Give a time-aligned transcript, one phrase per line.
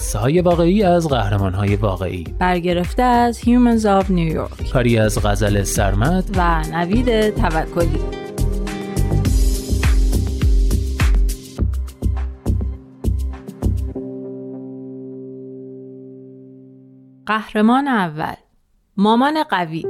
[0.00, 2.24] قصه های واقعی از قهرمان های واقعی.
[2.38, 4.72] برگرفته از Humans of New York.
[4.72, 8.00] کاری از غزل سرمد و نوید توکلی.
[17.26, 18.34] قهرمان اول.
[18.96, 19.84] مامان قوی.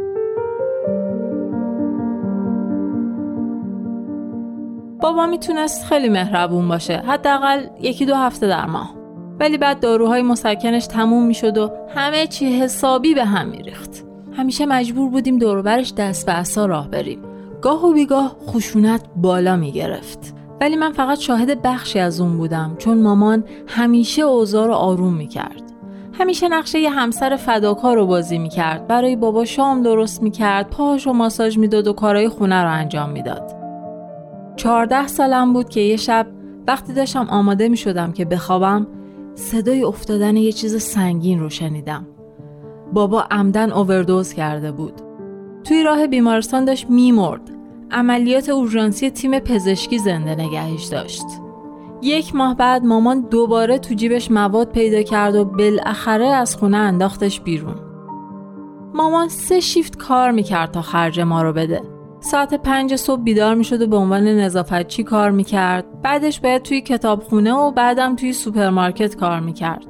[5.02, 6.96] بابا می‌تونست خیلی مهربون باشه.
[6.96, 8.99] حداقل یکی دو هفته در ماه.
[9.40, 14.04] ولی بعد داروهای مسکنش تموم می‌شد و همه چی حسابی به هم میریخت.
[14.32, 17.18] همیشه مجبور بودیم دوروبرش دست به اصا راه بریم.
[17.62, 20.34] گاه و بیگاه خشونت بالا می‌گرفت.
[20.60, 25.62] ولی من فقط شاهد بخشی از اون بودم چون مامان همیشه اوضاع رو آروم می‌کرد.
[26.12, 28.86] همیشه نقشه یه همسر فداکار رو بازی می‌کرد.
[28.86, 33.56] برای بابا شام درست می‌کرد پاهاش و ماساژ می‌داد و کارهای خونه رو انجام می‌داد.
[34.56, 36.26] چهارده سالم بود که یه شب
[36.66, 38.86] وقتی داشتم آماده می شدم که بخوابم
[39.34, 42.06] صدای افتادن یه چیز سنگین رو شنیدم.
[42.92, 45.00] بابا عمدن اووردوز کرده بود.
[45.64, 47.50] توی راه بیمارستان داشت میمرد.
[47.90, 51.24] عملیات اورژانسی تیم پزشکی زنده نگهش داشت.
[52.02, 57.40] یک ماه بعد مامان دوباره تو جیبش مواد پیدا کرد و بالاخره از خونه انداختش
[57.40, 57.74] بیرون.
[58.94, 61.82] مامان سه شیفت کار می‌کرد تا خرج ما رو بده.
[62.20, 66.02] ساعت پنج صبح بیدار می‌شد و به عنوان نظافتچی کار می‌کرد.
[66.02, 69.86] بعدش باید توی کتابخونه و بعدم توی سوپرمارکت کار می‌کرد.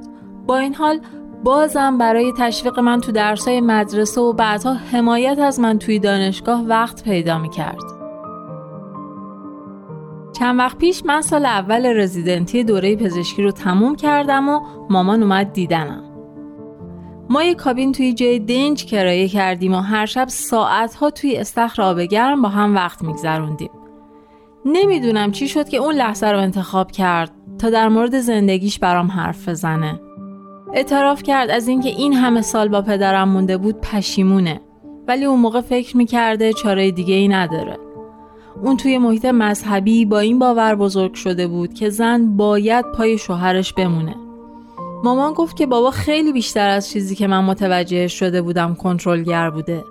[0.47, 0.99] با این حال
[1.43, 7.03] بازم برای تشویق من تو درسای مدرسه و بعدها حمایت از من توی دانشگاه وقت
[7.03, 7.83] پیدا می‌کرد.
[10.33, 14.59] چند وقت پیش من سال اول رزیدنتی دوره پزشکی رو تموم کردم و
[14.89, 16.03] مامان اومد دیدنم.
[17.31, 22.01] ما یه کابین توی جای دنج کرایه کردیم و هر شب ساعتها توی استخر آب
[22.01, 23.69] گرم با هم وقت میگذروندیم.
[24.65, 29.49] نمی‌دونم چی شد که اون لحظه رو انتخاب کرد تا در مورد زندگیش برام حرف
[29.49, 29.99] بزنه.
[30.73, 34.61] اعتراف کرد از اینکه این همه سال با پدرم مونده بود پشیمونه
[35.07, 37.77] ولی اون موقع فکر می‌کرده چاره دیگه ای نداره.
[38.63, 43.73] اون توی محیط مذهبی با این باور بزرگ شده بود که زن باید پای شوهرش
[43.73, 44.15] بمونه.
[45.03, 49.83] مامان گفت که بابا خیلی بیشتر از چیزی که من متوجه شده بودم کنترلگر بوده.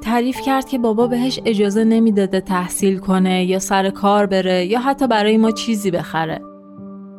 [0.00, 5.06] تعریف کرد که بابا بهش اجازه نمی‌داده تحصیل کنه یا سر کار بره یا حتی
[5.06, 6.40] برای ما چیزی بخره.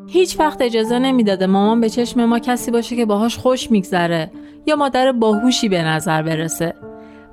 [0.08, 4.32] هیچ وقت اجازه نمی‌داده مامان به چشم ما کسی باشه که باهاش خوش میگذره
[4.68, 6.74] یا مادر باهوشی به نظر برسه.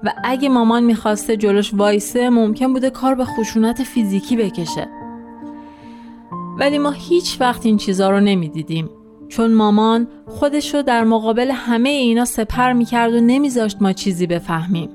[0.05, 4.89] و اگه مامان می‌خواسته جلوش وایسه ممکن بوده کار به خشونت فیزیکی بکشه.
[6.59, 8.91] ولی ما هیچ وقت این چیزا رو نمی‌دیدیم.
[9.29, 14.89] چون مامان خودش رو در مقابل همه اینا سپر می‌کرد و نمیذاشت ما چیزی بفهمیم.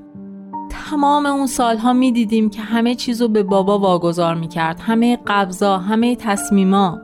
[0.90, 4.80] تمام اون سالها می‌دیدیم که همه چیز رو به بابا واگذار می‌کرد.
[4.80, 7.00] همه قبضا، همه تصمیما.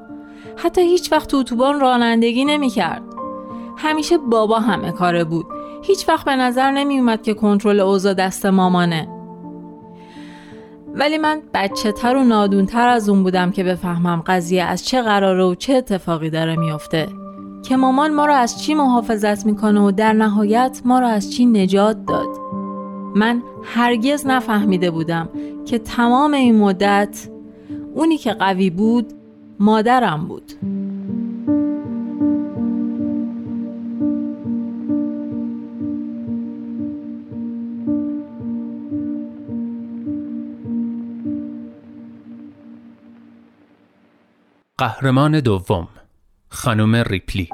[0.57, 3.03] حتی هیچ وقت اتوبان رانندگی نمی‌کرد.
[3.77, 5.47] همیشه بابا همه کاره بود.
[5.83, 9.09] هیچ وقت به نظر نمیومد که کنترل اوضاع دست مامانه.
[10.95, 15.45] ولی من بچه تر و نادونتر از اون بودم که بفهمم قضیه از چه قراره
[15.45, 17.09] و چه اتفاقی داره میافته.
[17.63, 21.47] که مامان ما رو از چی محافظت می‌کنه و در نهایت ما رو از چی
[21.47, 22.29] نجات داد.
[23.15, 25.29] من هرگز نفهمیده بودم
[25.67, 27.29] که تمام این مدت
[27.95, 29.13] اونی که قوی بود
[29.61, 30.53] مادرم بود.
[44.81, 45.89] قهرمان دوم
[46.49, 47.49] خانم ریپلی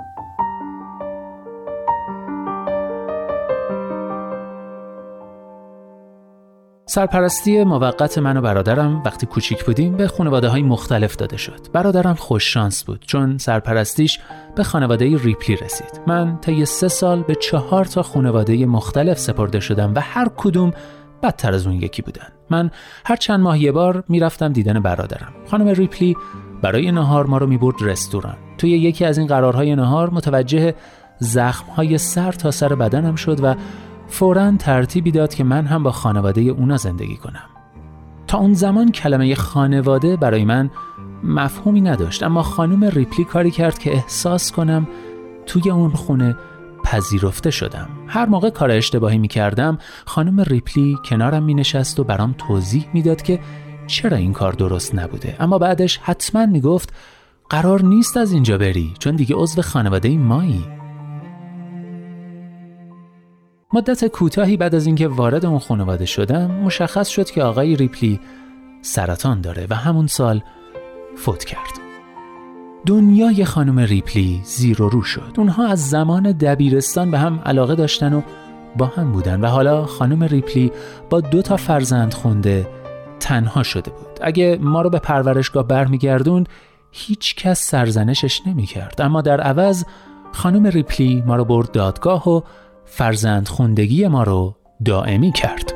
[6.86, 11.72] سرپرستی موقت من و برادرم وقتی کوچیک بودیم به خانواده های مختلف داده شد.
[11.72, 14.18] برادرم خوش شانس بود چون سرپرستیش
[14.56, 16.00] به خانواده ریپلی رسید.
[16.06, 20.70] من طی سه سال به چهار تا خانواده مختلف سپرده شدم و هر کدوم
[21.22, 22.28] بدتر از اون یکی بودن.
[22.50, 22.70] من
[23.04, 25.32] هر چند ماه یه بار می‌رفتم دیدن برادرم.
[25.50, 26.16] خانم ریپلی
[26.62, 28.36] برای نهار ما رو می‌برد رستوران.
[28.58, 30.74] توی یکی از این قرارهای نهار متوجه
[31.18, 33.54] زخمهای سر تا سر بدنم شد و
[34.08, 37.44] فورا ترتیبی داد که من هم با خانواده اونا زندگی کنم.
[38.26, 40.70] تا اون زمان کلمه خانواده برای من
[41.22, 44.88] مفهومی نداشت اما خانم ریپلی کاری کرد که احساس کنم
[45.46, 46.36] توی اون خونه
[46.84, 47.88] پذیرفته شدم.
[48.06, 53.22] هر موقع کار اشتباهی می کردم خانم ریپلی کنارم می نشست و برام توضیح می‌داد
[53.22, 53.40] که
[53.86, 56.92] چرا این کار درست نبوده؟ اما بعدش حتما می گفت
[57.50, 60.64] قرار نیست از اینجا بری چون دیگه عضو خانواده مایی.
[63.72, 68.20] مدت کوتاهی بعد از اینکه وارد اون خانواده شدم مشخص شد که آقای ریپلی
[68.82, 70.42] سرطان داره و همون سال
[71.16, 71.80] فوت کرد.
[72.86, 75.34] دنیای خانم ریپلی زیر و رو شد.
[75.38, 78.22] اونها از زمان دبیرستان به هم علاقه داشتن و
[78.76, 80.72] با هم بودن و حالا خانم ریپلی
[81.10, 82.66] با دو تا فرزند خونده
[83.20, 86.48] تنها شده بود اگه ما رو به پرورشگاه برمیگردوند
[86.90, 89.84] هیچ کس سرزنشش نمی‌کرد اما در عوض
[90.32, 92.40] خانم ریپلی ما رو برد دادگاه و
[92.84, 95.72] فرزند خوندگی ما رو دائمی کرد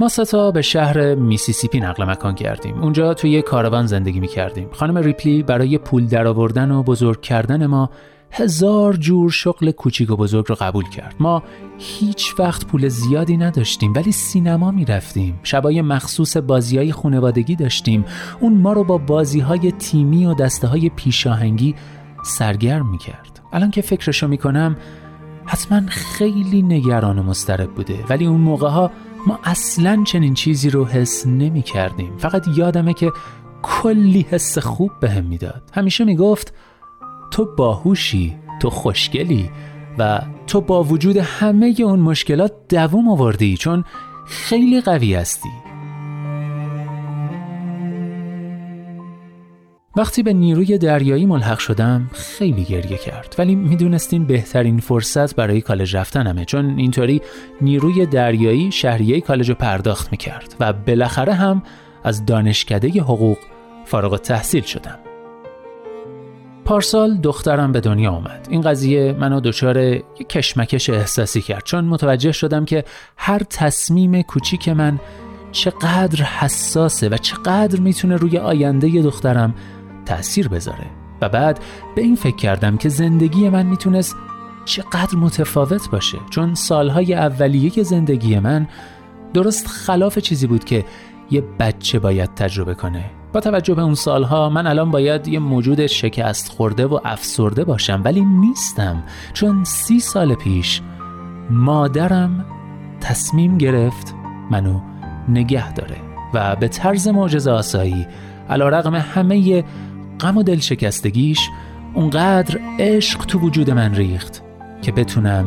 [0.00, 2.78] ما سه تا به شهر میسیسیپی نقل مکان کردیم.
[2.82, 4.68] اونجا توی یه کاروان زندگی می کردیم.
[4.72, 7.90] خانم ریپلی برای پول درآوردن و بزرگ کردن ما
[8.30, 11.14] هزار جور شغل کوچیک و بزرگ رو قبول کرد.
[11.20, 11.42] ما
[11.78, 15.40] هیچ وقت پول زیادی نداشتیم ولی سینما می رفتیم.
[15.42, 18.04] شبای مخصوص بازی های خونوادگی داشتیم.
[18.40, 21.74] اون ما رو با بازی های تیمی و دسته های پیشاهنگی
[22.24, 23.40] سرگرم می کرد.
[23.52, 24.76] الان که فکرشو می کنم
[25.44, 28.90] حتما خیلی نگران و مسترب بوده ولی اون موقع ها
[29.26, 33.12] ما اصلا چنین چیزی رو حس نمی کردیم فقط یادمه که
[33.62, 36.54] کلی حس خوب به هم می‌داد همیشه می‌گفت
[37.30, 39.50] تو باهوشی تو خوشگلی
[39.98, 43.84] و تو با وجود همه اون مشکلات دووم آوردی چون
[44.26, 45.48] خیلی قوی هستی.
[49.96, 53.34] وقتی به نیروی دریایی ملحق شدم خیلی گریه کرد.
[53.38, 57.22] ولی می‌دونستین بهترین فرصت برای کالج رفتنمه چون اینطوری
[57.60, 61.62] نیروی دریایی شهریه کالج رو پرداخت می‌کرد و بالاخره هم
[62.04, 63.38] از دانشکده حقوق
[63.84, 64.98] فارغ تحصیل شدم.
[66.66, 68.46] پارسال دخترم به دنیا آمد.
[68.50, 71.64] این قضیه منو دچار یک کشمکش احساسی کرد.
[71.64, 72.84] چون متوجه شدم که
[73.16, 74.98] هر تصمیم کوچیک من
[75.52, 79.54] چقدر حساسه و چقدر می‌تونه روی آینده دخترم
[80.06, 80.86] تأثیر بذاره.
[81.20, 81.60] و بعد
[81.96, 84.16] به این فکر کردم که زندگی من می‌تونست
[84.64, 86.18] چقدر متفاوت باشه.
[86.30, 88.68] چون سالهای اولیه زندگی من
[89.34, 90.84] درست خلاف چیزی بود که
[91.30, 93.10] یه بچه باید تجربه کنه.
[93.36, 98.02] با توجه به اون سالها من الان باید یه موجود شکست خورده و افسرده باشم
[98.04, 99.02] ولی نیستم
[99.32, 100.82] چون سی سال پیش
[101.50, 102.44] مادرم
[103.00, 104.14] تصمیم گرفت
[104.50, 104.80] منو
[105.28, 105.96] نگه داره
[106.34, 108.06] و به طرز معجزه آسایی
[108.50, 109.64] علا رقم همه
[110.20, 111.48] غم و دل شکستگیش
[111.94, 114.42] اونقدر عشق تو وجود من ریخت
[114.82, 115.46] که بتونم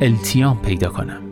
[0.00, 1.31] التیام پیدا کنم.